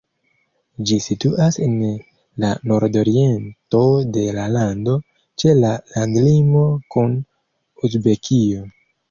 Ĝi 0.91 0.95
situas 1.07 1.57
en 1.65 1.75
la 2.43 2.49
nordoriento 2.71 3.83
de 4.17 4.25
la 4.39 4.47
lando, 4.55 4.97
ĉe 5.43 5.55
la 5.61 5.75
landlimo 5.93 6.65
kun 6.97 7.15
Uzbekio. 7.91 8.67